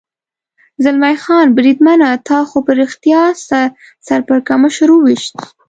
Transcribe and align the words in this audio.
زلمی 0.83 1.15
خان: 1.23 1.47
بریدمنه، 1.57 2.09
تا 2.27 2.39
خو 2.49 2.57
په 2.67 2.71
رښتیا 2.81 3.23
سر 4.07 4.19
پړکمشر 4.27 4.89
و 4.91 4.97
وېشت. 5.05 5.35